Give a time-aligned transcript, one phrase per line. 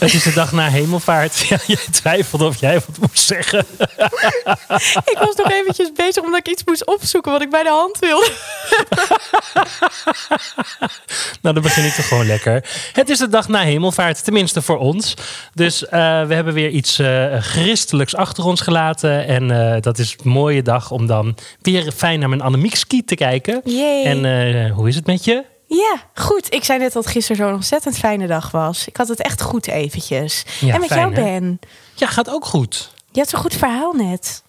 [0.00, 1.38] Het is de dag na hemelvaart.
[1.48, 3.58] Ja, jij twijfelde of jij wat moest zeggen.
[5.04, 7.98] Ik was nog eventjes bezig omdat ik iets moest opzoeken wat ik bij de hand
[7.98, 8.32] wilde.
[11.40, 12.64] Nou, dan begin ik toch gewoon lekker.
[12.92, 15.14] Het is de dag na hemelvaart, tenminste voor ons.
[15.54, 19.26] Dus eh, we hebben weer iets eh, christelijks achter ons gelaten.
[19.26, 23.14] En eh, dat is een mooie dag om dan weer fijn naar mijn Annemiekski te
[23.14, 23.60] kijken.
[23.64, 24.04] Yay.
[24.04, 25.44] En hoe is het met je?
[25.72, 26.52] Ja, goed.
[26.54, 28.86] Ik zei net dat gisteren zo'n ontzettend fijne dag was.
[28.86, 30.44] Ik had het echt goed eventjes.
[30.60, 31.22] Ja, en met fijn, jou, hè?
[31.22, 31.60] Ben?
[31.94, 32.92] Ja, gaat ook goed.
[33.10, 34.42] Je had zo'n goed verhaal net.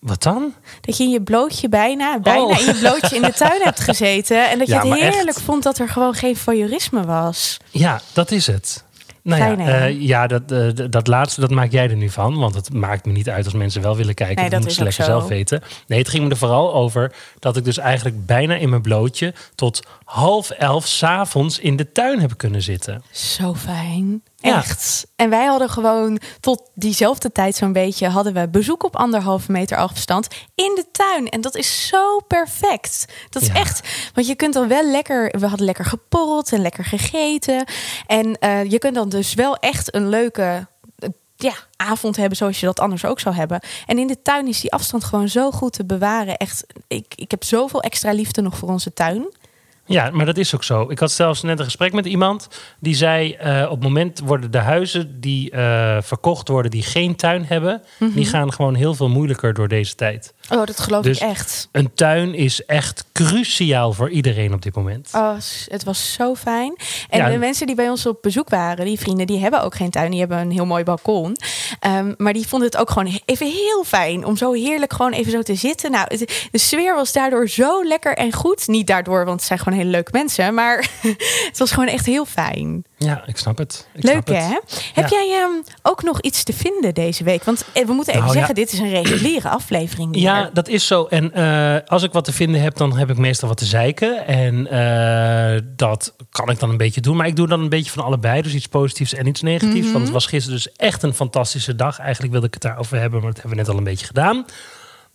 [0.00, 0.54] Wat dan?
[0.80, 2.58] Dat je in je blootje bijna, bijna Oh.
[2.60, 4.50] in je blootje in de tuin hebt gezeten.
[4.50, 5.14] En dat je Ja, het echt.
[5.14, 7.56] heerlijk vond dat er gewoon geen voyeurisme was.
[7.70, 8.84] Ja, dat is het.
[9.22, 12.38] Nou ja, eh, ja dat, eh, dat laatste, dat maak jij er nu van.
[12.38, 14.40] Want het maakt me niet uit als mensen wel willen kijken.
[14.40, 15.10] Nee, dat moeten ze lekker zo.
[15.10, 15.62] zelf weten.
[15.86, 19.34] Nee, het ging me er vooral over dat ik dus eigenlijk bijna in mijn blootje...
[19.54, 23.02] tot half elf s'avonds in de tuin heb kunnen zitten.
[23.10, 24.22] Zo fijn.
[24.42, 24.56] Ja.
[24.56, 25.06] Echt.
[25.16, 28.08] En wij hadden gewoon tot diezelfde tijd zo'n beetje...
[28.08, 31.28] hadden we bezoek op anderhalve meter afstand in de tuin.
[31.28, 33.04] En dat is zo perfect.
[33.28, 33.54] Dat is Ja.
[33.54, 33.88] echt...
[34.14, 35.34] Want je kunt dan wel lekker...
[35.38, 37.64] We hadden lekker geporreld en lekker gegeten.
[38.06, 40.66] En eh, je kunt dan dus wel echt een leuke...
[40.98, 43.60] eh, Ja, avond hebben zoals je dat anders ook zou hebben.
[43.86, 46.36] En in de tuin is die afstand gewoon zo goed te bewaren.
[46.36, 49.26] Echt, ik, ik heb zoveel extra liefde nog voor onze tuin.
[49.90, 50.90] Ja, maar dat is ook zo.
[50.90, 52.48] Ik had zelfs net een gesprek met iemand
[52.80, 53.32] die zei...
[53.32, 56.70] eh, op het moment worden de huizen die eh, verkocht worden...
[56.70, 57.82] die geen tuin hebben...
[58.14, 60.34] die gaan gewoon heel veel moeilijker door deze tijd.
[60.50, 61.68] Oh, dat geloof Dus- ik echt.
[61.72, 65.08] Een tuin is echt cruciaal voor iedereen op dit moment.
[65.14, 65.34] Oh,
[65.68, 66.76] het was zo fijn.
[67.08, 67.28] En Ja.
[67.30, 70.10] de mensen die bij ons op bezoek waren, die vrienden, die hebben ook geen tuin.
[70.10, 71.36] Die hebben een heel mooi balkon.
[71.80, 75.32] Ehm, maar die vonden het ook gewoon even heel fijn om zo heerlijk gewoon even
[75.32, 75.90] zo te zitten.
[75.90, 78.66] Nou, het- de sfeer was daardoor zo lekker en goed.
[78.68, 80.54] Niet daardoor, want het zijn gewoon hele leuke mensen.
[80.54, 80.88] Maar
[81.48, 82.84] het was gewoon echt heel fijn.
[83.04, 83.88] Ja, ik snap het.
[83.94, 84.36] Ik Leuk snap het.
[84.36, 84.58] hè?
[85.02, 87.44] Heb jij ehm, ook nog iets te vinden deze week?
[87.44, 88.38] Want eh, we moeten even Nou, ja.
[88.38, 90.16] zeggen, dit is een reguliere aflevering.
[90.16, 91.04] Ja, dat is zo.
[91.06, 94.26] En eh, als ik wat te vinden heb, dan heb ik meestal wat te zeiken.
[94.26, 97.16] En eh, dat kan ik dan een beetje doen.
[97.16, 98.42] Maar ik doe dan een beetje van allebei.
[98.42, 99.84] Dus iets positiefs en iets negatiefs.
[99.84, 99.92] Mhm.
[99.92, 101.98] Want het was gisteren dus echt een fantastische dag.
[101.98, 104.44] Eigenlijk wilde ik het daarover hebben, maar dat hebben we net al een beetje gedaan.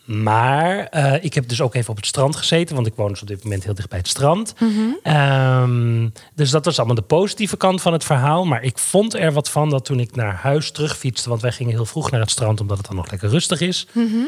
[0.06, 2.76] Maar eh, ik heb dus ook even op het strand gezeten.
[2.76, 4.54] Want ik woon dus op dit moment heel dicht bij het strand.
[4.60, 4.72] Mhm.
[5.04, 8.46] Ehm, dus dat was allemaal de positieve kant van het verhaal.
[8.46, 11.30] Maar ik vond er wat van dat toen ik naar huis terugfietste...
[11.30, 12.62] want wij gingen heel vroeg naar het strand...
[12.62, 13.88] omdat het dan nog lekker rustig is...
[13.92, 14.24] Mhm.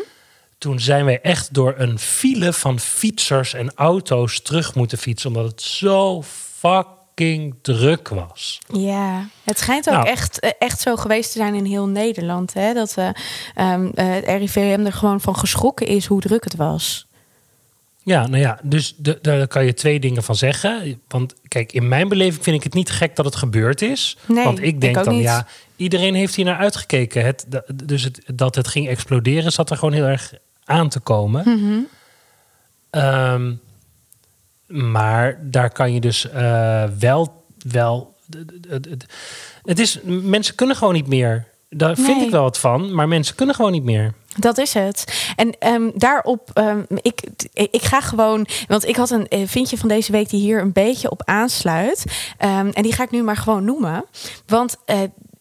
[0.58, 5.30] Toen zijn wij echt door een file van fietsers en auto's terug moeten fietsen.
[5.30, 6.24] Omdat het zo
[7.18, 8.60] fucking druk was.
[8.74, 10.08] Ja, het schijnt ook Nou.
[10.08, 12.54] echt, eh, echt zo geweest te zijn in heel Nederland.
[12.54, 12.74] Hè?
[12.74, 13.10] Dat eh,
[13.56, 17.06] ehm, eh, het RIVM er gewoon van geschrokken is hoe druk het was.
[18.04, 21.02] Ja, nou ja, dus de- daar kan je twee dingen van zeggen.
[21.08, 24.18] Want kijk, in mijn beleving vind ik het niet gek dat het gebeurd is.
[24.26, 25.24] Nee, Want ik denk dan, niet.
[25.24, 27.26] ja, iedereen heeft hier naar uitgekeken.
[27.26, 27.46] Het,
[27.84, 30.34] dus het, dat het ging exploderen zat er gewoon heel erg
[30.66, 31.44] aan te komen.
[32.90, 33.54] Ehm,
[34.68, 38.16] maar daar kan je dus eh, wel, wel.
[39.64, 41.48] Het, is, mensen kunnen gewoon niet meer.
[41.70, 42.26] Daar vind Nee.
[42.26, 44.14] ik wel wat van, maar mensen kunnen gewoon niet meer.
[44.38, 45.32] Dat is het.
[45.36, 47.22] En ehm, daarop, ehm, ik,
[47.54, 50.72] ik ga gewoon, want ik had een eh, vindje van deze week die hier een
[50.72, 52.06] beetje op aansluit.
[52.38, 54.06] Ehm, en die ga ik nu maar gewoon noemen.
[54.46, 55.00] Want eh,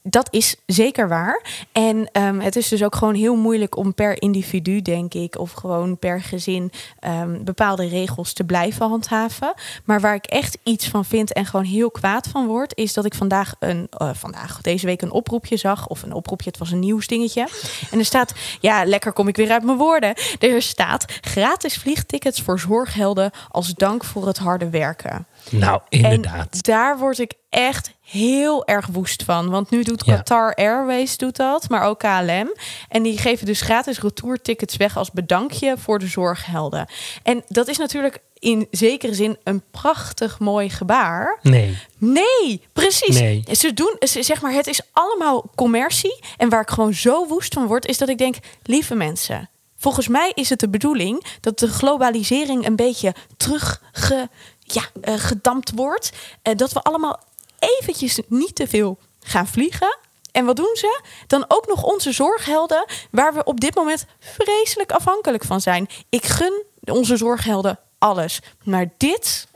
[0.08, 1.42] dat is zeker waar.
[1.72, 5.52] En ehm, het is dus ook gewoon heel moeilijk om per individu, denk ik, of
[5.52, 9.54] gewoon per gezin ehm, bepaalde regels te blijven handhaven.
[9.84, 13.04] Maar waar ik echt iets van vind en gewoon heel kwaad van word, is dat
[13.04, 15.88] ik vandaag een, eh, vandaag, deze week een oproepje zag.
[15.88, 17.48] Of een oproepje, het was een nieuwsdingetje.
[17.90, 20.14] En er staat, ja, lekker kom ik weer uit mijn woorden.
[20.38, 25.26] Er staat gratis vliegtickets voor zorghelden als dank voor het harde werken.
[25.50, 26.52] Nou, inderdaad.
[26.52, 29.50] En daar word ik echt heel erg woest van.
[29.50, 30.14] Want nu doet Ja.
[30.16, 32.54] Qatar Airways doet dat, maar ook KLM.
[32.88, 36.86] En die geven dus gratis retourtickets weg als bedankje voor de zorghelden.
[37.22, 41.38] En dat is natuurlijk in zekere zin een prachtig mooi gebaar.
[41.42, 41.78] Nee.
[41.98, 43.20] Nee, precies.
[43.20, 43.42] Nee.
[43.52, 46.20] Ze doen, ze- zeg maar, het is allemaal commercie.
[46.36, 49.50] En waar ik gewoon zo woest van word, is dat ik denk, lieve mensen.
[49.78, 54.28] Volgens mij is het de bedoeling dat de globalisering een beetje terugge,
[54.66, 56.12] ja, eh, gedampt wordt.
[56.42, 57.20] Eh, dat we allemaal
[57.58, 59.98] eventjes niet te veel gaan vliegen.
[60.32, 61.00] En wat doen ze?
[61.26, 65.88] Dan ook nog onze zorghelden, waar we op dit moment vreselijk afhankelijk van zijn.
[66.08, 68.40] Ik gun onze zorghelden alles.
[68.62, 69.46] Maar dit,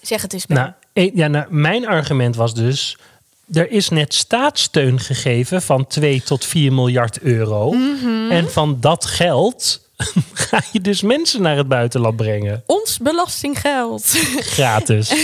[0.00, 0.56] Zeg het eens, Ben.
[0.56, 2.98] Nou, eh, ja, nou, mijn argument was dus...
[3.52, 7.72] Er is net staatssteun gegeven van 2 tot 4 miljard euro.
[7.72, 8.30] Mhm.
[8.30, 9.87] En van dat geld
[10.48, 12.62] ga je dus mensen naar het buitenland brengen.
[12.66, 14.04] Ons belastinggeld.
[14.56, 15.14] Gratis.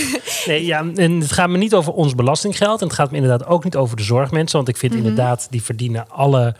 [0.45, 2.81] Nee, ja, en het gaat me niet over ons belastinggeld.
[2.81, 4.57] En het gaat me inderdaad ook niet over de zorgmensen.
[4.57, 6.55] Want ik vind inderdaad, die verdienen alle,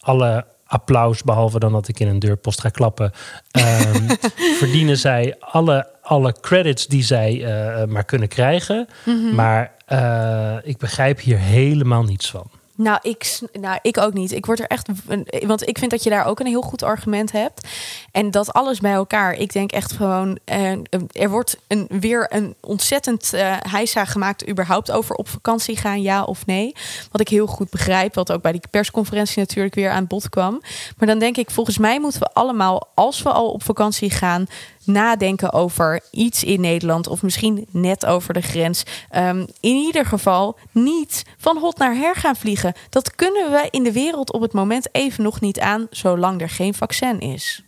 [0.00, 1.22] alle applaus.
[1.22, 3.12] Behalve dan dat ik in een deurpost ga klappen.
[3.50, 4.08] Ehm,
[4.62, 8.88] verdienen zij alle, alle credits die zij eh, maar kunnen krijgen.
[9.34, 12.50] Maar eh, ik begrijp hier helemaal niets van.
[12.76, 14.32] Nou ik, nou, ik ook niet.
[14.32, 14.88] Ik word er echt.
[15.06, 17.68] een- Want ik vind dat je daar ook een heel goed argument hebt.
[18.12, 19.34] En dat alles bij elkaar.
[19.34, 20.38] Ik denk echt gewoon.
[20.44, 20.72] eh,
[21.12, 24.48] er wordt een, weer een ontzettend eh heisa gemaakt.
[24.48, 26.72] überhaupt over op vakantie gaan, ja of nee.
[27.10, 28.14] Wat ik heel goed begrijp.
[28.14, 30.62] Wat ook bij die persconferentie natuurlijk weer aan bod kwam.
[30.96, 32.88] Maar dan denk ik, volgens mij moeten we allemaal.
[32.94, 34.46] als we al op vakantie gaan
[34.84, 38.82] nadenken over iets in Nederland of misschien net over de grens.
[39.10, 42.74] Ehm, in ieder geval niet van hot naar her gaan vliegen.
[42.88, 46.50] Dat kunnen we in de wereld op het moment even nog niet aan, zolang er
[46.50, 47.62] geen vaccin is.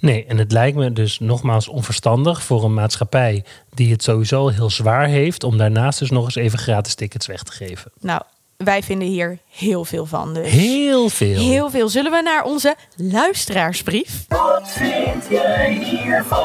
[0.00, 4.70] Nee, en het lijkt me dus nogmaals onverstandig voor een maatschappij die het sowieso heel
[4.70, 7.92] zwaar heeft, om daarnaast dus nog eens even gratis tickets weg te geven.
[8.00, 8.22] Nou,
[8.56, 10.34] wij vinden hier heel veel van.
[10.34, 10.50] Dus.
[10.50, 11.38] Heel veel.
[11.38, 11.88] Heel veel.
[11.88, 14.24] Zullen we naar onze luisteraarsbrief?
[14.28, 16.42] Wat vind jij hiervan?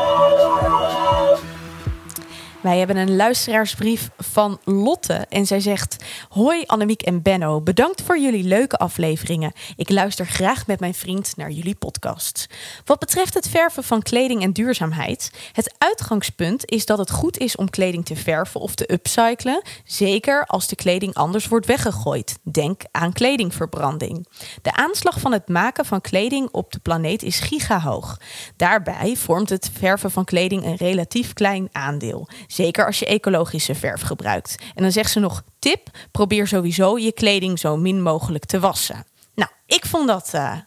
[2.62, 5.14] Wij hebben een luisteraarsbrief van Lotte.
[5.14, 9.52] En zij zegt: Hoi Annemiek en Benno, bedankt voor jullie leuke afleveringen.
[9.76, 12.48] Ik luister graag met mijn vriend naar jullie podcast.
[12.86, 17.56] Wat betreft het verven van kleding en duurzaamheid, het uitgangspunt is dat het goed is
[17.56, 19.62] om kleding te verven of te upcyclen.
[19.84, 22.40] Zeker als de kleding anders wordt weggegooid.
[22.44, 24.28] Denk aan kledingverbranding.
[24.62, 28.18] De aanslag van het maken van kleding op de planeet is gigahoog.
[28.56, 32.28] Daarbij vormt het verven van kleding een relatief klein aandeel.
[32.52, 34.56] Zeker als je ecologische verf gebruikt.
[34.76, 39.06] En dan zegt ze nog: tip: probeer sowieso je kleding zo min mogelijk te wassen.
[39.36, 40.58] Nou, ik vond dat eh,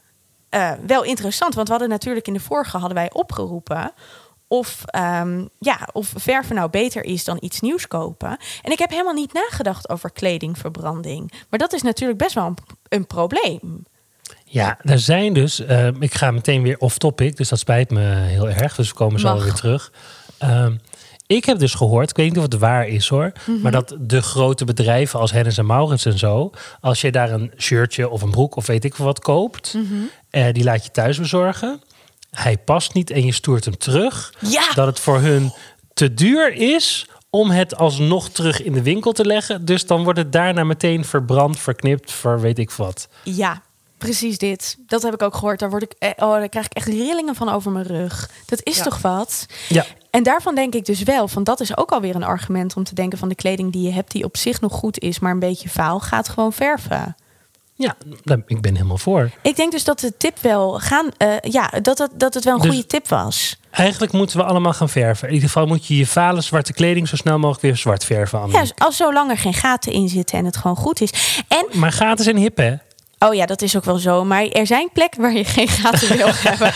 [0.48, 3.92] eh, wel interessant, want we hadden natuurlijk in de vorige hadden wij opgeroepen
[4.48, 8.36] of, ehm, ja, of verven nou beter is dan iets nieuws kopen.
[8.62, 11.32] En ik heb helemaal niet nagedacht over kledingverbranding.
[11.50, 12.56] Maar dat is natuurlijk best wel een,
[12.88, 13.84] een probleem.
[14.44, 18.00] Ja, er zijn dus, eh, ik ga meteen weer off topic, dus dat spijt me
[18.04, 18.74] heel erg.
[18.74, 19.44] Dus we komen zo Mag.
[19.44, 19.92] weer terug.
[20.38, 20.76] Ehm,
[21.36, 23.60] ik heb dus gehoord, ik weet niet of het waar is hoor, Mhm.
[23.60, 26.50] maar dat de grote bedrijven als Hennis en Maurits en zo,
[26.80, 29.84] als je daar een shirtje of een broek of weet ik wat koopt, Mhm.
[30.30, 31.80] eh, die laat je thuis bezorgen.
[32.30, 34.32] Hij past niet en je stuurt hem terug.
[34.38, 34.72] Ja.
[34.74, 35.52] Dat het voor hun
[35.94, 39.64] te duur is om het alsnog terug in de winkel te leggen.
[39.64, 43.08] Dus dan wordt het daarna meteen verbrand, verknipt, voor weet ik wat.
[43.24, 43.62] Ja,
[44.02, 44.76] precies dit.
[44.86, 45.58] Dat heb ik ook gehoord.
[45.58, 48.30] Daar, word ik, eh, oh, daar krijg ik echt rillingen van over mijn rug.
[48.46, 48.82] Dat is Ja.
[48.82, 49.46] toch wat?
[49.68, 52.84] Ja, En daarvan denk ik dus wel, van dat is ook alweer een argument om
[52.84, 55.32] te denken van de kleding die je hebt, die op zich nog goed is, maar
[55.32, 57.16] een beetje vaal, gaat gewoon verven.
[57.74, 57.96] ja,
[58.46, 59.30] ik ben helemaal voor.
[59.42, 62.54] Ik denk dus dat de tip wel gaan, eh, ja, dat het, dat het wel
[62.54, 63.56] een Dus- goede tip was.
[63.70, 65.28] Eigenlijk moeten we allemaal gaan verven.
[65.28, 68.38] In ieder geval moet je je vale zwarte kleding zo snel mogelijk weer zwart verven.
[68.38, 68.72] Ja, Annemiek.
[68.82, 71.42] als zolang er geen gaten in zitten en het gewoon goed is.
[71.48, 72.74] En, Maar gaten zijn hip, hè?
[73.26, 76.16] Oh ja, dat is ook wel zo, maar er zijn plekken waar je geen gaten
[76.16, 76.72] wil hebben.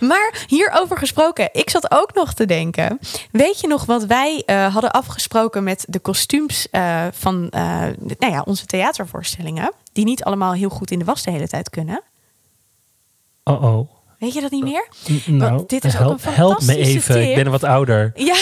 [0.08, 2.98] maar hierover gesproken, ik zat ook nog te denken.
[3.30, 7.60] Weet je nog wat wij eh, hadden afgesproken met de kostuums eh, van eh,
[8.18, 9.72] nou ja, onze theatervoorstellingen?
[9.92, 12.02] Die niet allemaal heel goed in de was de hele tijd kunnen.
[13.44, 13.90] Oh oh.
[14.18, 14.88] Weet je dat niet meer?
[15.30, 17.28] N- Nou, dit is ook een help me fantastische even.
[17.28, 18.12] Ik ben wat ouder.
[18.14, 18.36] Ja.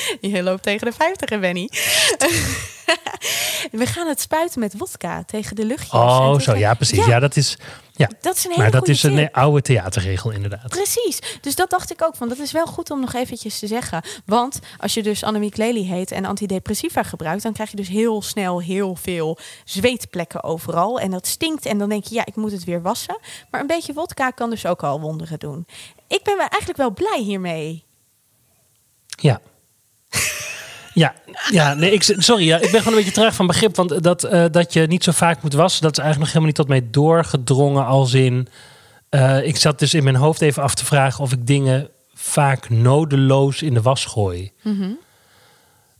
[0.20, 1.68] Je loopt tegen de 50 Benny.
[3.70, 5.90] We gaan het spuiten met wodka tegen de luchtjes.
[6.00, 6.56] Oh, tegen- zo.
[6.56, 7.04] Ja, precies.
[7.06, 7.56] Ja, dat is...
[7.92, 8.10] Ja.
[8.20, 9.28] Dat is een hele Maar dat is een tip.
[9.34, 10.68] eh, oude theaterregel, inderdaad.
[10.68, 11.18] Precies.
[11.40, 12.28] Dus dat dacht ik ook van.
[12.28, 14.02] Dat is wel goed om nog eventjes te zeggen.
[14.26, 18.22] Want als je dus Annemiek Lely heet en antidepressiva gebruikt, dan krijg je dus heel
[18.22, 21.00] snel heel veel zweetplekken overal.
[21.00, 21.66] En dat stinkt.
[21.66, 23.18] En dan denk je, ja, ik moet het weer wassen.
[23.50, 25.66] Maar een beetje wodka kan dus ook al wonderen doen.
[26.08, 27.84] Ik ben eigenlijk wel blij hiermee.
[29.06, 29.40] Ja.
[30.94, 31.14] Ja,
[31.50, 33.76] ja nee, ik, sorry, ja, ik ben gewoon een beetje traag van begrip.
[33.76, 36.46] Want dat, eh, dat je niet zo vaak moet wassen, dat is eigenlijk nog helemaal
[36.46, 37.86] niet tot mij doorgedrongen.
[37.86, 38.48] Als in,
[39.08, 42.70] eh, ik zat dus in mijn hoofd even af te vragen of ik dingen vaak
[42.70, 44.52] nodeloos in de was gooi.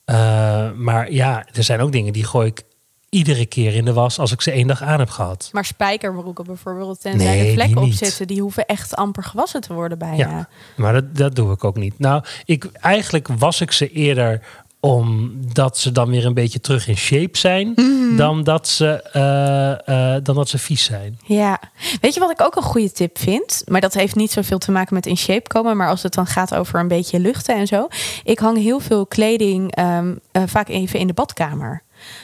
[0.04, 2.62] Eh, maar ja, er zijn ook dingen die gooi ik
[3.10, 5.48] iedere keer in de was als ik ze één dag aan heb gehad.
[5.52, 9.72] Maar spijkerbroeken bijvoorbeeld, tenzij Nee, er vlekken op zitten, die hoeven echt amper gewassen te
[9.72, 10.16] worden bijna.
[10.16, 11.98] Ja, maar dat, dat doe ik ook niet.
[11.98, 14.40] Nou, ik, eigenlijk was ik ze eerder
[14.82, 18.16] omdat ze dan weer een beetje terug in shape zijn, Mhm.
[18.16, 21.18] dan, dat ze, eh, eh, dan dat ze vies zijn.
[21.24, 21.60] Ja,
[22.00, 23.62] weet je wat ik ook een goede tip vind?
[23.66, 25.76] Maar dat heeft niet zoveel te maken met in shape komen.
[25.76, 27.88] Maar als het dan gaat over een beetje luchten en zo.
[28.24, 31.82] Ik hang heel veel kleding ehm, eh, vaak even in de badkamer.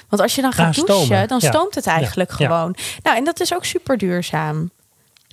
[0.08, 1.28] Want als je dan gaat douchen, stomen.
[1.28, 2.76] dan stoomt het eigenlijk gewoon.
[3.02, 4.70] Nou, en dat is ook super duurzaam.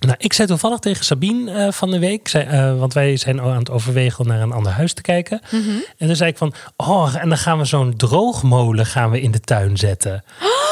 [0.04, 3.40] Nou, ik zei toevallig tegen Sabine eh, van de week, zei, eh, want wij zijn
[3.40, 5.40] aan het overwegen om naar een ander huis te kijken.
[5.50, 5.70] Mhm.
[5.98, 9.30] En toen zei ik van, oh, en dan gaan we zo'n droogmolen gaan we in
[9.30, 10.24] de tuin zetten.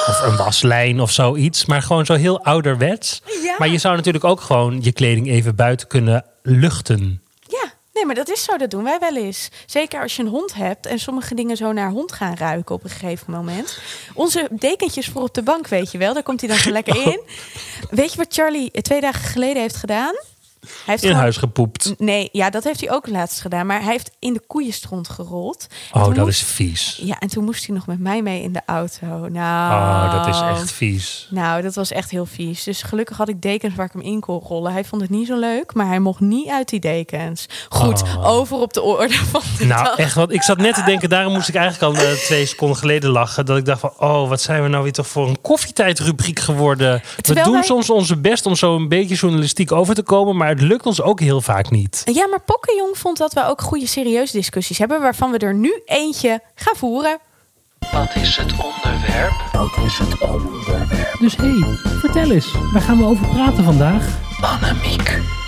[0.08, 3.22] Of een waslijn of zoiets, maar gewoon zo heel ouderwets.
[3.42, 3.54] Ja.
[3.58, 7.21] Maar je zou natuurlijk ook gewoon je kleding even buiten kunnen luchten.
[7.92, 8.56] Nee, maar dat is zo.
[8.56, 9.48] Dat doen wij wel eens.
[9.66, 12.84] Zeker als je een hond hebt en sommige dingen zo naar hond gaan ruiken op
[12.84, 13.78] een gegeven moment.
[14.14, 16.14] Onze dekentjes voor op de bank, weet je wel.
[16.14, 17.20] Daar komt hij dan zo lekker in.
[17.90, 20.14] Weet je wat Charlie twee dagen geleden heeft gedaan?
[20.62, 21.94] Hij heeft In gewoon- huis gepoept.
[21.98, 23.66] Nee, ja, dat heeft hij ook laatst gedaan.
[23.66, 25.66] Maar hij heeft in de koeienstront gerold.
[25.92, 27.00] Oh, dat moest- is vies.
[27.02, 29.06] Ja, en toen moest hij nog met mij mee in de auto.
[29.28, 31.26] Nou, Oh, dat is echt vies.
[31.30, 32.62] Nou, dat was echt heel vies.
[32.62, 34.72] Dus gelukkig had ik dekens waar ik hem in kon rollen.
[34.72, 37.46] Hij vond het niet zo leuk, maar hij mocht niet uit die dekens.
[37.68, 38.26] Goed, Oh.
[38.28, 39.96] over op de orde van de Nou, dag.
[39.96, 42.76] echt, want ik zat net te denken, daarom moest ik eigenlijk al eh, twee seconden
[42.76, 43.46] geleden lachen.
[43.46, 47.02] Dat ik dacht van, oh, wat zijn we nou weer toch voor een koffietijdrubriek geworden.
[47.22, 50.51] we doen wij- soms onze best om zo een beetje journalistiek over te komen, maar
[50.52, 52.02] het lukt ons ook heel vaak niet.
[52.04, 55.00] Ja, maar Pokkenjong vond dat we ook goede serieuze discussies hebben...
[55.00, 57.18] waarvan we er nu eentje gaan voeren.
[57.92, 59.32] Wat is het onderwerp?
[61.18, 64.06] Dus hé, hey, vertel eens, waar gaan we over praten vandaag?
[64.40, 65.41] Annemiek.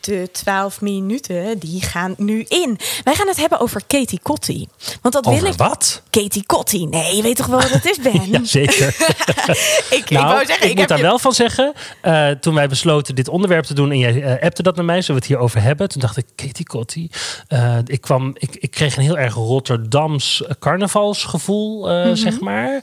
[0.00, 2.78] De 12 minuten, die gaan nu in.
[3.04, 4.66] Wij gaan het hebben over Katie Kotti.
[5.02, 5.54] Want dat wil ik...
[5.54, 6.02] wat?
[6.10, 6.86] Katie Kotti.
[6.86, 8.24] Nee, je weet toch wel wat het is, Ben?
[8.30, 8.88] Jazeker.
[9.90, 11.72] ik, ik Nou, wou zeggen, ik, ik, moet daar je- wel van zeggen.
[12.02, 15.00] eh, toen wij besloten dit onderwerp te doen en jij eh, appte dat naar mij,
[15.02, 15.88] zullen we het hierover hebben?
[15.88, 17.10] Toen dacht ik, Katie Kotti.
[17.48, 22.14] Eh, ik, kwam, ik, ik kreeg een heel erg Rotterdams carnavalsgevoel, Mhm.
[22.14, 22.80] zeg maar.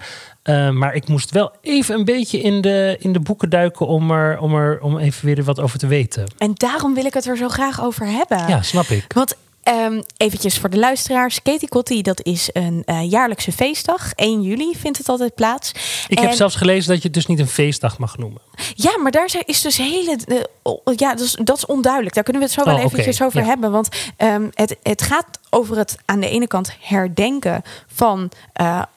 [0.48, 4.12] Eh, maar ik moest wel even een beetje in de, in de boeken duiken om
[4.12, 6.28] er, om er om even weer wat over te weten.
[6.38, 8.48] En daarom wil ik het er zo graag over hebben.
[8.48, 9.06] Ja, snap ik.
[9.14, 11.42] Want ehm eventjes voor de luisteraars.
[11.42, 14.12] Katie Kotti, dat is een eh, jaarlijkse feestdag.
[14.16, 15.72] 1 juli vindt het altijd plaats.
[16.08, 18.42] Ik heb zelfs gelezen dat je het dus niet een feestdag mag noemen.
[18.76, 20.18] Ja, maar daar is dus hele.
[20.28, 22.16] eh, ja, dat is, dat is onduidelijk.
[22.16, 23.46] Daar kunnen we het zo wel Oh, eventjes over Ja.
[23.48, 23.72] hebben.
[23.72, 23.88] Want
[24.18, 27.62] ehm, het, het gaat over het aan de ene kant herdenken
[27.94, 28.32] van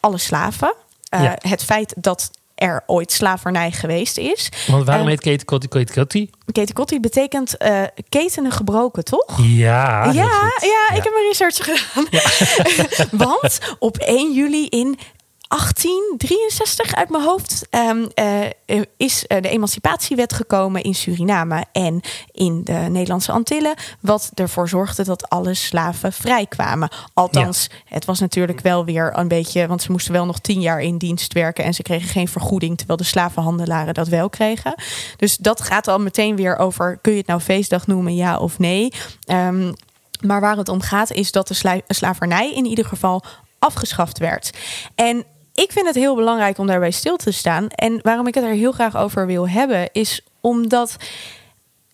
[0.00, 0.75] alle slaven.
[1.11, 1.37] Eh, Ja.
[1.40, 4.49] Het feit dat er ooit slavernij geweest is.
[4.67, 6.31] Want waarom heet Katie Kotti Katie Kotti?
[6.52, 9.38] Katie Kotti betekent eh, ketenen gebroken, toch?
[9.43, 12.07] Ja, ja, ja, ik heb mijn research gedaan.
[13.29, 14.99] Want op 1 juli in
[15.50, 22.00] 1863 uit mijn hoofd ehm, eh, is eh, de emancipatiewet gekomen in Suriname en
[22.33, 23.75] in de Nederlandse Antillen.
[24.00, 26.88] Wat ervoor zorgde dat alle slaven vrijkwamen.
[27.14, 30.80] Althans, het was natuurlijk wel weer een beetje, want ze moesten wel nog tien jaar
[30.80, 34.75] in dienst werken en ze kregen geen vergoeding, terwijl de slavenhandelaren dat wel kregen.
[35.16, 38.59] Dus dat gaat al meteen weer over: kun je het nou feestdag noemen, ja of
[38.59, 38.92] nee?
[39.25, 39.73] Ehm,
[40.21, 43.25] maar waar het om gaat is dat de sla- slavernij in ieder geval
[43.59, 44.50] afgeschaft werd.
[44.95, 45.25] En
[45.62, 47.69] ik vind het heel belangrijk om daarbij stil te staan.
[47.69, 50.97] En waarom ik het er heel graag over wil hebben, is omdat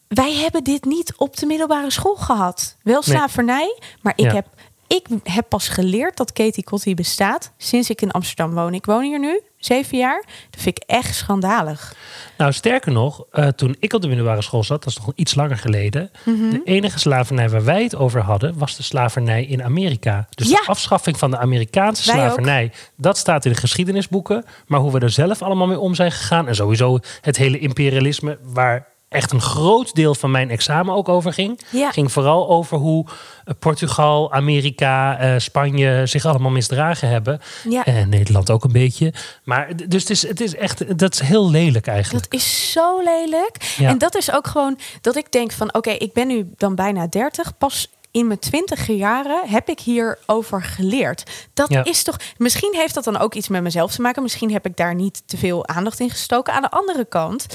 [0.08, 2.76] wij hebben dit niet op de middelbare school gehad.
[2.82, 3.16] Wel Nee.
[3.16, 4.34] slavernij, maar ik, Ja.
[4.34, 4.46] heb,
[4.86, 8.74] ik heb pas geleerd dat Katie Kotti bestaat sinds ik in Amsterdam woon.
[8.74, 10.24] Ik woon hier nu zeven jaar.
[10.50, 11.94] Dat vind ik echt schandalig.
[12.38, 15.34] Nou, sterker nog, eh, toen ik op de middelbare school zat, dat is nog iets
[15.34, 16.10] langer geleden.
[16.24, 16.50] Mhm.
[16.50, 20.26] De enige slavernij waar wij het over hadden, was de slavernij in Amerika.
[20.30, 20.60] Dus Ja.
[20.60, 24.44] de afschaffing van de Amerikaanse slavernij, dat staat in de geschiedenisboeken.
[24.66, 28.38] Maar hoe we er zelf allemaal mee om zijn gegaan, en sowieso het hele imperialisme,
[28.42, 31.90] waar echt een groot deel van mijn examen ook over ging, Ja.
[31.90, 33.06] ging vooral over hoe
[33.44, 37.40] eh, Portugal, Amerika, eh, Spanje zich allemaal misdragen hebben.
[37.68, 37.84] Ja.
[37.84, 39.12] En Nederland ook een beetje.
[39.44, 42.30] Maar dus het is, het is echt, dat is heel lelijk eigenlijk.
[42.30, 43.74] Dat is zo lelijk.
[43.76, 43.88] Ja.
[43.88, 47.06] En dat is ook gewoon dat ik denk van oké, ik ben nu dan bijna
[47.06, 47.58] 30.
[47.58, 51.22] Pas in mijn twintige jaren heb ik hierover geleerd.
[51.54, 51.84] Dat Ja.
[51.84, 52.16] is toch.
[52.36, 54.22] Misschien heeft dat dan ook iets met mezelf te maken.
[54.22, 56.52] Misschien heb ik daar niet te veel aandacht in gestoken.
[56.52, 57.46] Aan de andere kant.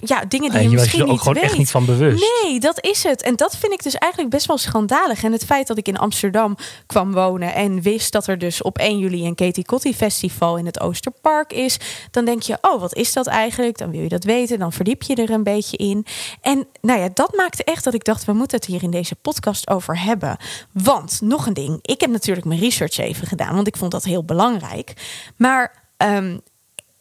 [0.00, 1.44] Ja, dingen die je, misschien je er ook niet gewoon weet.
[1.44, 2.24] echt niet van bewust.
[2.42, 3.22] Nee, dat is het.
[3.22, 5.24] En dat vind ik dus eigenlijk best wel schandalig.
[5.24, 8.78] En het feit dat ik in Amsterdam kwam wonen en wist dat er dus op
[8.78, 11.78] 1 juli een Katie Kotti festival in het Oosterpark is,
[12.10, 13.78] dan denk je, oh, wat is dat eigenlijk?
[13.78, 16.06] Dan wil je dat weten, dan verdiep je er een beetje in.
[16.40, 19.14] En nou ja, dat maakte echt dat ik dacht, we moeten het hier in deze
[19.14, 20.36] podcast over hebben.
[20.72, 24.04] Want nog een ding, ik heb natuurlijk mijn research even gedaan, want ik vond dat
[24.04, 24.92] heel belangrijk.
[25.36, 26.36] Maar ehm,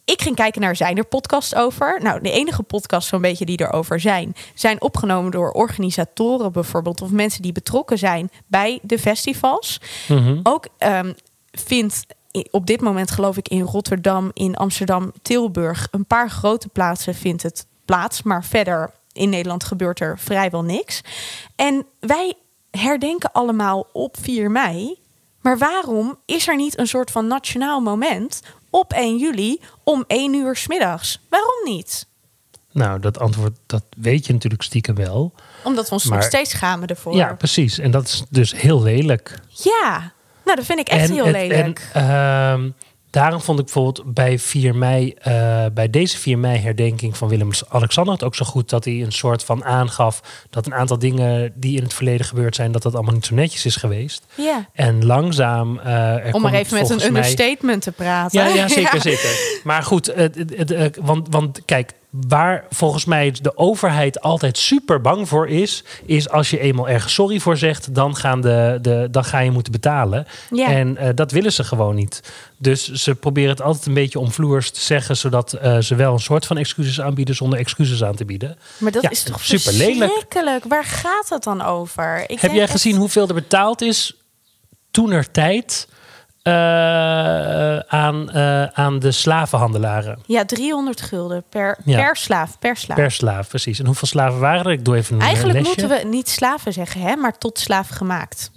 [0.06, 2.00] ik ging kijken naar zijn er podcast over.
[2.02, 7.10] Nou, de enige podcast zo'n beetje die erover zijn, zijn opgenomen door organisatoren bijvoorbeeld of
[7.10, 9.82] mensen die betrokken zijn bij de festivals.
[10.08, 10.40] Mhm.
[10.44, 11.14] Ook ehm,
[11.52, 12.06] vindt
[12.52, 17.44] op dit moment geloof ik in Rotterdam, in Amsterdam, Tilburg, een paar grote plaatsen vindt
[17.44, 21.02] het plaats, maar verder in Nederland gebeurt er vrijwel niks.
[21.56, 22.34] En wij
[22.72, 25.00] herdenken allemaal op 4 mei.
[25.42, 28.42] Maar waarom is er niet een soort van nationaal moment
[28.72, 31.20] op 1 juli om 1 uur 's middags?
[31.30, 32.06] Waarom niet?
[32.72, 35.34] Nou, dat antwoord dat weet je natuurlijk stiekem wel.
[35.64, 37.16] Omdat we ons nog steeds schamen ervoor.
[37.16, 37.80] Ja, precies.
[37.80, 39.40] En dat is dus heel lelijk.
[39.50, 40.12] Ja.
[40.46, 41.90] nou dat vind ik echt heel het- lelijk.
[41.94, 42.70] En, ehm,
[43.12, 48.14] daarom vond ik bijvoorbeeld bij 4 mei, eh, bij deze 4 mei herdenking van Willem-Alexander
[48.14, 51.78] het ook zo goed dat hij een soort van aangaf dat een aantal dingen die
[51.78, 54.26] in het verleden gebeurd zijn, dat dat allemaal niet zo netjes is geweest.
[54.36, 54.70] ja.
[54.74, 55.80] En langzaam.
[55.80, 58.40] eh, er Om maar even met een mij- understatement te praten.
[58.40, 59.60] Ja, ja zeker, zeker.
[59.64, 65.48] Maar goed, eh, want, want kijk, waar volgens mij de overheid altijd super bang voor
[65.48, 69.40] is, is als je eenmaal ergens sorry voor zegt, dan, gaan de, de, dan ga
[69.40, 70.28] je moeten betalen.
[70.50, 70.68] Ja.
[70.68, 72.22] En eh, dat willen ze gewoon niet.
[72.58, 76.20] Dus ze proberen het altijd een beetje omvloers te zeggen, zodat eh, ze wel een
[76.20, 78.58] soort van excuses aanbieden zonder excuses aan te bieden.
[78.78, 79.98] Maar dat Ja, is toch super lelijk.
[79.98, 80.66] verschrikkelijk?
[80.66, 82.24] Waar gaat het dan over?
[82.28, 84.16] Ik Heb jij echt- gezien hoeveel er betaald is
[84.92, 85.88] toener tijd
[86.44, 90.20] eh, aan, eh, aan de slavenhandelaren?
[90.26, 91.98] Ja, 300 gulden per, Ja.
[91.98, 92.60] per slaaf.
[92.60, 92.98] Per slaaf.
[92.98, 93.80] Per slaaf, precies.
[93.80, 94.72] En hoeveel slaven waren er?
[94.72, 95.80] Ik doe even een Eigenlijk lesje.
[95.80, 98.52] moeten we niet slaven zeggen, hè, maar tot slaaf gemaakt.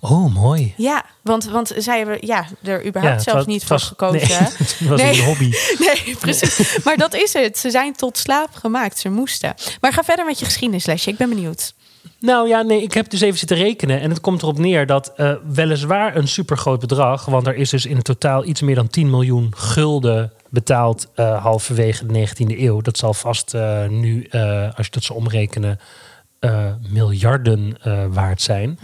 [0.00, 0.74] Oh, mooi.
[0.76, 4.28] Ja, want, want zij hebben ja, er überhaupt zelfs was- niet voor gekozen.
[4.28, 5.18] Nee, het was Nee.
[5.18, 5.52] een hobby.
[6.04, 6.78] Nee, precies.
[6.84, 7.58] Maar dat is het.
[7.58, 8.98] Ze zijn tot slaaf gemaakt.
[8.98, 9.54] Ze moesten.
[9.80, 11.10] Maar ga verder met je geschiedenislesje.
[11.10, 11.74] Ik ben benieuwd.
[12.20, 14.00] Nou ja, nee, ik heb dus even zitten rekenen.
[14.00, 17.24] En het komt erop neer dat eh, weliswaar een supergroot bedrag...
[17.24, 21.06] want er is dus in totaal iets meer dan 10 miljoen gulden betaald...
[21.14, 22.80] eh, halverwege de 19e eeuw.
[22.80, 24.28] Dat zal vast eh, nu,
[24.76, 25.78] als je dat zou omrekenen...
[26.90, 27.78] miljarden
[28.12, 28.78] waard zijn.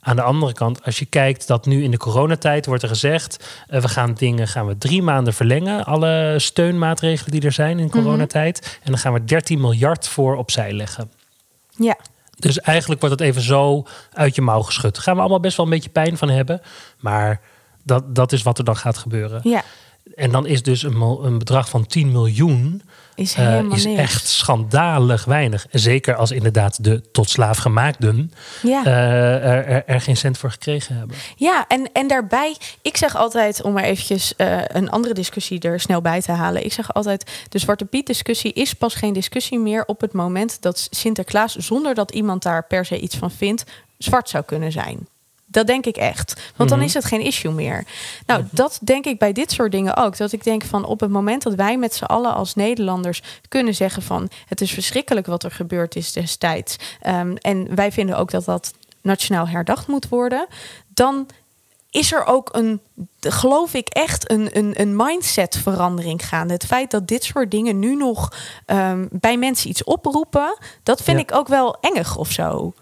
[0.00, 3.64] Aan de andere kant, als je kijkt dat nu in de coronatijd wordt er gezegd...
[3.66, 5.84] we gaan dingen gaan we drie maanden verlengen.
[5.84, 8.78] Alle steunmaatregelen die er zijn in coronatijd.
[8.82, 11.10] En dan gaan we 13 miljard voor opzij leggen.
[11.76, 11.96] Ja.
[12.38, 14.94] Dus eigenlijk wordt het even zo uit je mouw geschud.
[14.94, 16.60] Daar gaan we allemaal best wel een beetje pijn van hebben.
[16.98, 17.40] Maar
[17.84, 19.40] dat, dat is wat er dan gaat gebeuren.
[19.42, 19.62] Ja.
[20.18, 22.82] En dan is dus een, een bedrag van 10 miljoen...
[23.14, 25.66] Is eh, is echt schandalig weinig.
[25.70, 28.32] Zeker als inderdaad de tot slaaf gemaakten...
[28.62, 28.84] Ja.
[28.84, 31.16] eh, er, er, er geen cent voor gekregen hebben.
[31.36, 35.80] Ja, en, en daarbij, ik zeg altijd, om maar eventjes eh, een andere discussie er
[35.80, 36.64] snel bij te halen.
[36.64, 40.62] Ik zeg altijd, de Zwarte Piet discussie is pas geen discussie meer op het moment
[40.62, 43.64] dat Sinterklaas, zonder dat iemand daar per se iets van vindt,
[43.98, 45.08] zwart zou kunnen zijn.
[45.50, 46.40] Dat denk ik echt.
[46.56, 46.88] Want dan Mhm.
[46.88, 47.84] is het geen issue meer.
[48.26, 50.16] Nou, dat denk ik bij dit soort dingen ook.
[50.16, 53.74] Dat ik denk van op het moment dat wij met z'n allen als Nederlanders kunnen
[53.74, 56.76] zeggen van het is verschrikkelijk wat er gebeurd is destijds.
[57.00, 60.46] Ehm, en wij vinden ook dat dat nationaal herdacht moet worden.
[60.94, 61.26] Dan
[61.90, 62.80] is er ook een,
[63.20, 66.52] geloof ik, echt een, een, een mindset-verandering gaande.
[66.54, 68.32] Het feit dat dit soort dingen nu nog
[68.66, 71.22] ehm, bij mensen iets oproepen, dat vind Ja.
[71.22, 72.72] ik ook wel engig of zo.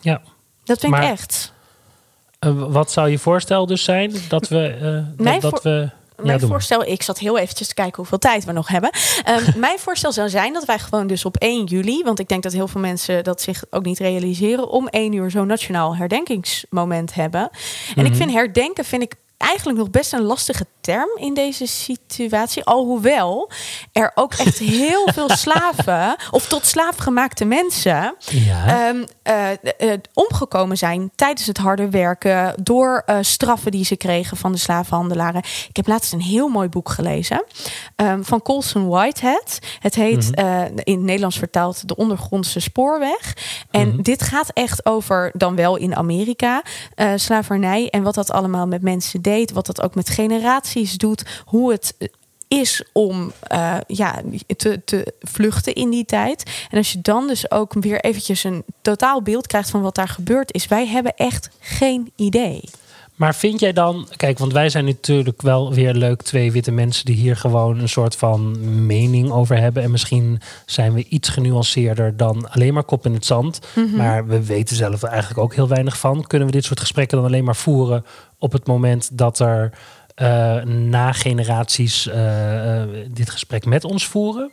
[0.00, 0.20] Ja.
[0.64, 1.52] Dat vind Maar- ik echt.
[2.42, 4.12] Eh, wat zou je voorstel dus zijn?
[4.28, 4.76] Dat we...
[5.16, 8.52] Mijn dat, we ja, Mijn voorstel, ik zat heel eventjes te kijken hoeveel tijd we
[8.52, 8.90] nog hebben.
[9.24, 12.42] Ehm, mijn voorstel zou zijn dat wij gewoon dus op 1 juli, want ik denk
[12.42, 17.14] dat heel veel mensen dat zich ook niet realiseren, om 1 uur zo'n nationaal herdenkingsmoment
[17.14, 17.50] hebben.
[17.96, 18.20] En ik Mhm.
[18.20, 22.64] vind herdenken vind ik eigenlijk nog best een lastige term in deze situatie.
[22.64, 23.50] Alhoewel
[23.92, 28.66] er ook echt heel veel slaven of tot slaaf gemaakte mensen Ja.
[28.88, 34.36] ehm, eh, eh, omgekomen zijn tijdens het harde werken door eh, straffen die ze kregen
[34.36, 35.42] van de slavenhandelaren.
[35.68, 37.44] Ik heb laatst een heel mooi boek gelezen
[37.96, 39.58] ehm, van Colson Whitehead.
[39.78, 40.46] Het heet Mhm.
[40.46, 43.36] eh, in het Nederlands vertaald De Ondergrondse Spoorweg.
[43.70, 44.02] En Mhm.
[44.02, 46.62] dit gaat echt over, dan wel in Amerika,
[46.94, 51.42] eh, slavernij en wat dat allemaal met mensen deed, wat dat ook met generaties doet,
[51.44, 52.08] hoe het eh,
[52.48, 54.22] is om eh, ja,
[54.56, 56.66] te, te vluchten in die tijd.
[56.70, 60.08] En als je dan dus ook weer eventjes een totaal beeld krijgt van wat daar
[60.08, 60.66] gebeurd is.
[60.66, 62.60] Wij hebben echt geen idee.
[63.22, 67.04] Maar vind jij dan, kijk, want wij zijn natuurlijk wel weer leuk twee witte mensen
[67.04, 68.56] die hier gewoon een soort van
[68.86, 69.82] mening over hebben.
[69.82, 73.60] En misschien zijn we iets genuanceerder dan alleen maar kop in het zand.
[73.74, 73.96] Mhm.
[73.96, 76.26] Maar we weten zelf er eigenlijk ook heel weinig van.
[76.26, 78.04] Kunnen we dit soort gesprekken dan alleen maar voeren
[78.38, 79.72] op het moment dat er
[80.14, 84.50] eh, na generaties eh, eh, dit gesprek met ons voeren?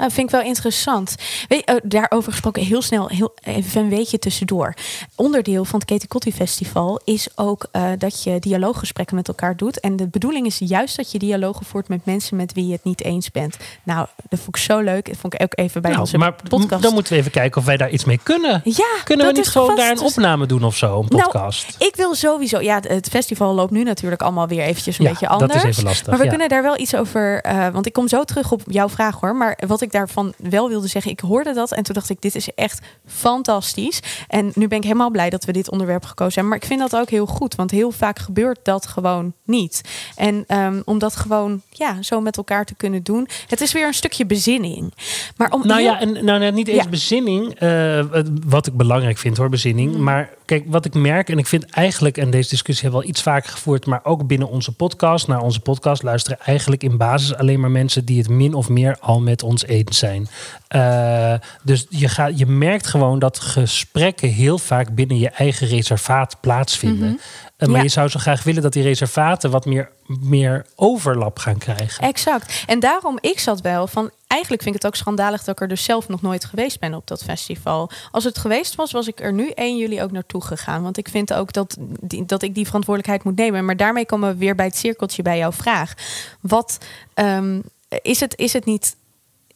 [0.00, 1.14] Vind ik wel interessant.
[1.48, 4.74] Weet, oh, daarover gesproken, heel snel, heel, even een weetje tussendoor.
[5.14, 9.80] Onderdeel van het Katie Festival is ook uh, dat je dialooggesprekken met elkaar doet.
[9.80, 12.84] En de bedoeling is juist dat je dialogen voert met mensen met wie je het
[12.84, 13.56] niet eens bent.
[13.82, 15.06] Nou, dat vond ik zo leuk.
[15.06, 16.82] Dat vond ik ook even bij nou, onze maar podcast.
[16.82, 18.60] Dan moeten we even kijken of wij daar iets mee kunnen.
[18.64, 21.74] Ja, kunnen we niet gewoon daar een opname doen of zo, een nou, podcast?
[21.78, 22.60] ik wil sowieso.
[22.60, 25.52] Ja, het festival loopt nu natuurlijk allemaal weer eventjes een ja, beetje anders.
[25.52, 26.06] Dat is even lastig.
[26.06, 26.30] Maar we ja.
[26.30, 27.46] kunnen daar wel iets over.
[27.46, 29.36] Uh, want ik kom zo terug op jouw vraag hoor.
[29.36, 32.34] Maar wat ik daarvan wel wilde zeggen, ik hoorde dat en toen dacht ik, dit
[32.34, 34.00] is echt fantastisch.
[34.28, 36.48] En nu ben ik helemaal blij dat we dit onderwerp gekozen hebben.
[36.50, 39.80] Maar ik vind dat ook heel goed, want heel vaak gebeurt dat gewoon niet.
[40.16, 43.28] En um, om dat gewoon ja, zo met elkaar te kunnen doen.
[43.46, 44.94] Het is weer een stukje bezinning.
[45.36, 45.90] Maar om nou heel...
[45.90, 46.90] ja, en nou, niet eens Ja.
[46.90, 47.62] bezinning.
[47.62, 48.04] uh,
[48.46, 49.94] wat ik belangrijk vind hoor, bezinning.
[49.94, 50.02] Mm.
[50.02, 53.12] Maar kijk, wat ik merk, en ik vind eigenlijk, en deze discussie hebben we al
[53.12, 57.34] iets vaker gevoerd, maar ook binnen onze podcast, naar onze podcast luisteren eigenlijk in basis
[57.34, 60.28] alleen maar mensen die het min of meer al met ons eens zijn.
[60.76, 66.36] Uh, dus je, gaat, je merkt gewoon dat gesprekken heel vaak binnen je eigen reservaat
[66.40, 67.20] plaatsvinden.
[67.58, 67.82] Uh, maar Ja.
[67.82, 72.04] je zou zo graag willen dat die reservaten wat meer, meer overlap gaan krijgen.
[72.04, 72.64] Exact.
[72.66, 74.10] En daarom, ik zat wel van.
[74.30, 76.94] Eigenlijk vind ik het ook schandalig dat ik er dus zelf nog nooit geweest ben
[76.94, 77.90] op dat festival.
[78.10, 80.82] Als het geweest was, was ik er nu 1 juli ook naartoe gegaan.
[80.82, 83.64] Want ik vind ook dat, die, dat ik die verantwoordelijkheid moet nemen.
[83.64, 85.94] Maar daarmee komen we weer bij het cirkeltje bij jouw vraag.
[86.40, 86.78] Wat
[87.14, 87.62] um,
[88.02, 88.96] is, het, is het niet.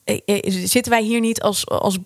[0.05, 1.99] eh, Zitten wij hier niet als, als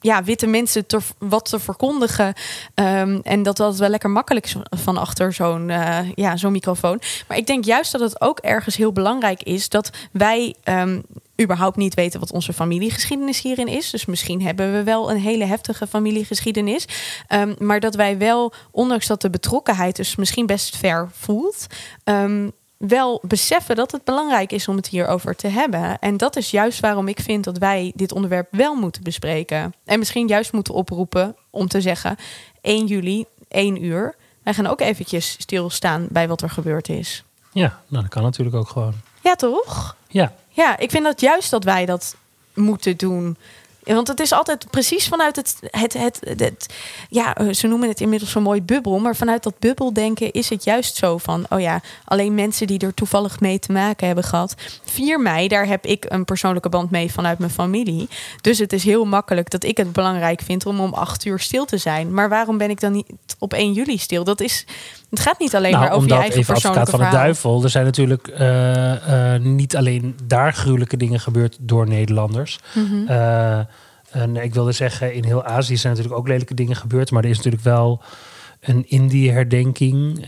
[0.00, 0.86] ja, witte mensen
[1.18, 2.34] wat te verkondigen.
[2.74, 7.00] Um, en dat dat wel lekker makkelijk van achter zo'n uh, ja, zo'n microfoon.
[7.28, 10.54] Maar ik denk juist dat het ook ergens heel belangrijk is dat wij.
[10.64, 11.02] Um,
[11.42, 13.90] überhaupt niet weten wat onze familiegeschiedenis hierin is.
[13.90, 16.84] Dus misschien hebben we wel een hele heftige familiegeschiedenis.
[17.28, 21.66] Um, maar dat wij wel, ondanks dat de betrokkenheid dus misschien best ver voelt...
[22.04, 25.98] Um, wel beseffen dat het belangrijk is om het hierover te hebben.
[25.98, 29.74] En dat is juist waarom ik vind dat wij dit onderwerp wel moeten bespreken.
[29.84, 32.16] En misschien juist moeten oproepen om te zeggen...
[32.60, 34.14] 1 juli, 1 uur.
[34.42, 37.24] Wij gaan ook eventjes stilstaan bij wat er gebeurd is.
[37.52, 38.94] Ja, nou, dat kan natuurlijk ook gewoon.
[39.22, 39.96] Ja, toch?
[40.08, 40.34] Ja.
[40.56, 42.16] Ja, ik vind dat juist dat wij dat
[42.54, 43.36] moeten doen.
[43.82, 45.92] Want het is altijd precies vanuit het, het,
[46.38, 46.74] het,
[47.08, 48.98] Ja, ze noemen het inmiddels zo'n mooi bubbel.
[48.98, 51.46] Maar vanuit dat bubbeldenken is het juist zo van...
[51.48, 54.54] oh ja, alleen mensen die er toevallig mee te maken hebben gehad.
[54.84, 58.08] 4 mei, daar heb ik een persoonlijke band mee vanuit mijn familie.
[58.40, 60.66] Dus het is heel makkelijk dat ik het belangrijk vind...
[60.66, 62.14] om om 8 uur stil te zijn.
[62.14, 64.24] Maar waarom ben ik dan niet op 1 juli stil?
[64.24, 64.66] Dat is...
[65.10, 67.62] Het gaat niet alleen nou, maar over je eigen even persoonlijke van de duivel.
[67.62, 72.58] Er zijn natuurlijk uh, uh, niet alleen daar gruwelijke dingen gebeurd door Nederlanders.
[72.74, 72.84] Mhm.
[72.84, 73.08] Mm -hmm.
[73.08, 73.58] uh,
[74.10, 77.10] en ik wilde zeggen, in heel Azië zijn natuurlijk ook lelijke dingen gebeurd.
[77.10, 78.02] Maar er is natuurlijk wel
[78.60, 80.26] een Indië-herdenking.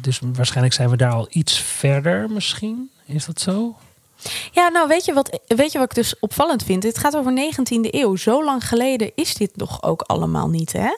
[0.00, 2.90] Dus waarschijnlijk zijn we daar al iets verder misschien.
[3.06, 3.74] Is dat zo?
[4.52, 6.82] Ja, nou weet je, wat, weet je wat ik dus opvallend vind?
[6.82, 8.16] Het gaat over 19e eeuw.
[8.16, 10.90] Zo lang geleden is dit nog ook allemaal niet, hè?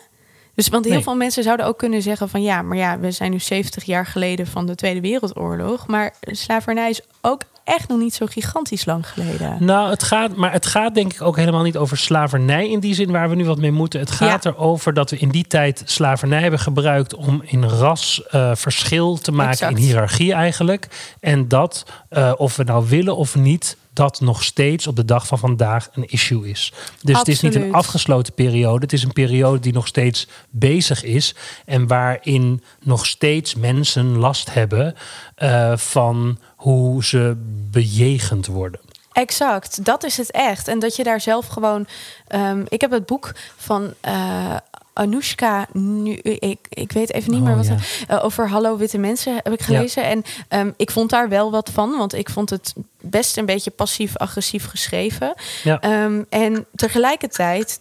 [0.55, 1.03] Dus want heel Nee.
[1.03, 4.07] veel mensen zouden ook kunnen zeggen van ja, maar ja, we zijn nu 70 jaar
[4.07, 5.87] geleden van de Tweede Wereldoorlog.
[5.87, 9.57] Maar slavernij is ook echt nog niet zo gigantisch lang geleden.
[9.61, 12.95] Nou, het gaat, maar het gaat denk ik ook helemaal niet over slavernij in die
[12.95, 14.01] zin waar we nu wat mee moeten.
[14.01, 14.51] Het gaat Ja.
[14.51, 19.33] erover dat we in die tijd slavernij hebben gebruikt om in ras uh, verschil te
[19.33, 19.77] maken, Exact.
[19.77, 20.88] in hiërarchie eigenlijk.
[21.21, 25.26] En dat, uh, of we nou willen of niet, dat nog steeds op de dag
[25.26, 26.72] van vandaag een issue is.
[27.02, 28.83] Dus het is niet een afgesloten periode.
[28.83, 31.35] Het is een periode die nog steeds bezig is.
[31.64, 34.94] En waarin nog steeds mensen last hebben
[35.38, 37.37] uh, van hoe ze
[37.70, 38.80] bejegend worden.
[39.12, 40.68] Exact, dat is het echt.
[40.68, 41.87] En dat je daar zelf gewoon.
[42.28, 43.94] um, ik heb het boek van.
[44.07, 44.57] Uh,
[44.94, 47.76] Anoushka, nu, ik, ik weet even niet Oh, meer wat ja.
[48.16, 50.04] uh, over Hallo Witte Mensen heb ik gelezen.
[50.04, 53.70] En um, ik vond daar wel wat van, want ik vond het best een beetje
[53.70, 55.35] passief-agressief geschreven.
[55.62, 56.04] Ja.
[56.04, 57.80] Um, en tegelijkertijd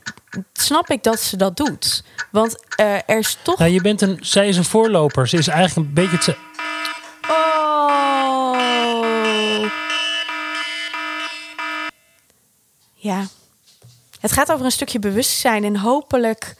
[0.53, 2.03] snap ik dat ze dat doet.
[2.31, 3.59] Want uh, er is toch.
[3.59, 5.27] Nou, je bent een, zij is een voorloper.
[5.27, 6.17] Ze is eigenlijk een beetje.
[6.17, 6.35] Te,
[7.29, 8.55] Oh.
[12.93, 13.25] Ja.
[14.19, 16.55] Het gaat over een stukje bewustzijn en hopelijk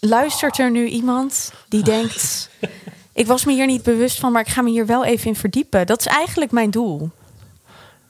[0.00, 2.50] luistert er nu iemand die denkt:
[3.12, 5.36] ik was me hier niet bewust van, maar ik ga me hier wel even in
[5.36, 5.86] verdiepen.
[5.86, 7.10] Dat is eigenlijk mijn doel.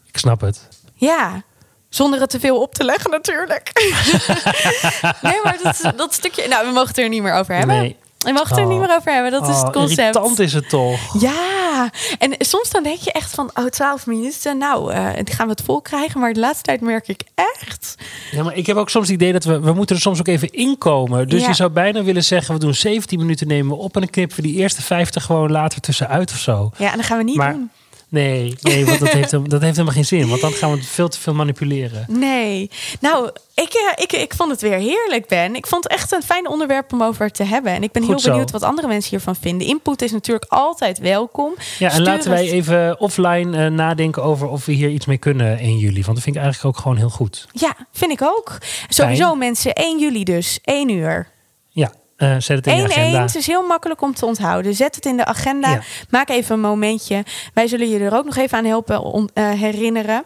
[0.07, 0.69] ik snap het.
[0.95, 1.43] Ja.
[1.89, 3.71] Zonder het te veel op te leggen, natuurlijk.
[5.23, 6.49] nee, maar dat, dat stukje.
[6.49, 7.77] Nou, we mogen het er niet meer over hebben.
[7.77, 7.97] Nee.
[8.21, 8.71] We mogen het er Oh.
[8.71, 9.31] niet meer over hebben.
[9.31, 9.99] Dat is Oh, het concept.
[10.01, 11.21] Irritant is het toch?
[11.23, 15.53] Ja, en soms dan denk je echt van, oh, 12 minuten, nou, uh, gaan we
[15.53, 16.21] het vol krijgen.
[16.21, 17.95] Maar de laatste tijd merk ik echt.
[18.31, 20.29] Ja, maar ik heb ook soms het idee dat we, we moeten er soms ook
[20.29, 21.29] even inkomen.
[21.29, 21.49] Dus Ja.
[21.49, 24.37] je zou bijna willen zeggen, we doen 17 minuten nemen we op en dan knippen
[24.37, 26.71] we die eerste 50 gewoon later tussenuit of zo.
[26.77, 27.71] Ja, en dat gaan we niet Maar- doen.
[28.11, 30.29] Nee, nee want dat heeft, dat heeft helemaal geen zin.
[30.29, 32.05] Want dan gaan we veel te veel manipuleren.
[32.09, 32.71] Nee.
[33.01, 35.55] Nou, ik, eh, ik, ik vond het weer heerlijk, Ben.
[35.55, 37.73] Ik vond het echt een fijn onderwerp om over te hebben.
[37.73, 38.31] En ik ben Goed heel zo.
[38.31, 39.67] benieuwd wat andere mensen hiervan vinden.
[39.67, 41.55] Input is natuurlijk altijd welkom.
[41.79, 45.59] Ja, en laten wij even offline eh, nadenken over of we hier iets mee kunnen
[45.59, 46.03] 1 juli.
[46.03, 47.47] Want dat vind ik eigenlijk ook gewoon heel goed.
[47.53, 48.59] Ja, vind ik ook.
[48.89, 51.29] Sowieso mensen, 1 juli dus, 1 uur.
[51.69, 53.21] Ja, eh, zet het in 1-1, agenda.
[53.21, 54.75] het is heel makkelijk om te onthouden.
[54.75, 55.71] Zet het in de agenda.
[55.71, 55.81] Ja.
[56.11, 57.25] Maak even een momentje.
[57.55, 60.25] Wij zullen je er ook nog even aan helpen eh, herinneren.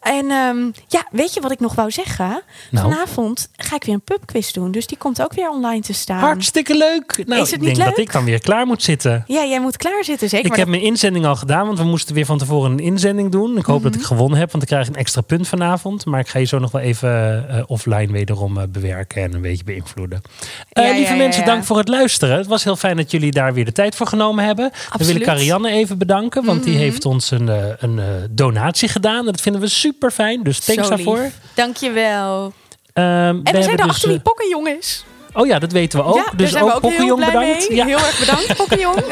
[0.00, 2.42] En ehm, ja, weet je wat ik nog wou zeggen?
[2.70, 2.90] Nou.
[2.90, 4.70] Vanavond ga ik weer een pubquiz doen.
[4.70, 6.18] Dus die komt ook weer online te staan.
[6.18, 7.22] Hartstikke leuk.
[7.26, 9.24] Nou, Is het ik denk dat ik dan weer klaar moet zitten.
[9.26, 10.44] Ja, jij moet klaarzitten, zeker.
[10.44, 13.32] Ik maar heb mijn inzending al gedaan, want we moesten weer van tevoren een inzending
[13.32, 13.56] doen.
[13.56, 14.00] Ik hoop dat Mhm.
[14.00, 16.04] ik gewonnen heb, want ik krijg een extra punt vanavond.
[16.06, 19.64] Maar ik ga je zo nog wel even eh, offline wederom bewerken en een beetje
[19.64, 20.22] beïnvloeden.
[20.70, 22.36] Ja, lieve ja, ja, mensen, dank voor het luisteren.
[22.36, 24.64] Het was heel fijn dat jullie daar weer de tijd voor genomen hebben.
[24.70, 25.22] Dan wil Absoluut.
[25.22, 26.82] ik Ariane even bedanken, want die Mhm.
[26.82, 29.24] heeft ons een, eh, een eh, donatie gedaan.
[29.24, 31.04] Dat vinden we super fijn, dus thanks Zo lief.
[31.04, 31.30] daarvoor.
[31.54, 32.52] Dankjewel.
[32.92, 35.04] Ehm, En we, zijn er dus, achter die eh, pokken, jongens.
[35.36, 36.30] Oh ja, dat weten we ook.
[36.36, 37.66] Dus ook, ook bedankt.
[37.68, 37.86] Ja.
[37.86, 39.04] Heel erg bedankt, Pokéjong.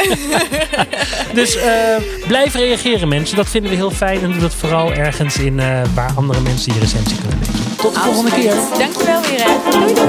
[1.41, 3.37] dus eh, blijf reageren, mensen.
[3.37, 4.23] Dat vinden we heel fijn.
[4.23, 7.77] En doe dat vooral ergens in eh, waar andere mensen die recensie kunnen lezen.
[7.77, 8.55] Tot de volgende keer.
[8.79, 9.47] Dankjewel weer.
[9.71, 9.95] Doei.
[9.95, 10.05] doei.